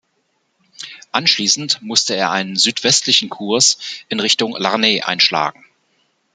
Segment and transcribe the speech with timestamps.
[1.11, 3.77] Anschließend musste er einen südwestlichen Kurs
[4.09, 5.63] in Richtung Larne einschlagen.